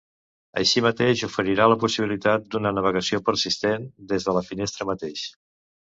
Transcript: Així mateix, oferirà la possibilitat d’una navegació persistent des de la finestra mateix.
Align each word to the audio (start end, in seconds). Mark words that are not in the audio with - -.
Així 0.61 0.81
mateix, 0.85 1.21
oferirà 1.27 1.67
la 1.73 1.77
possibilitat 1.83 2.49
d’una 2.55 2.73
navegació 2.79 3.23
persistent 3.29 3.87
des 4.13 4.27
de 4.29 4.37
la 4.39 4.45
finestra 4.53 4.89
mateix. 4.93 5.29